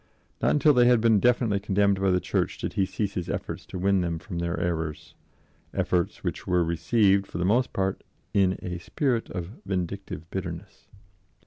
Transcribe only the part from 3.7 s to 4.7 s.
win them from their